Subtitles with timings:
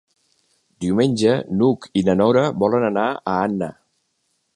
[0.85, 3.69] Diumenge n'Hug i na Nora volen anar a Anna.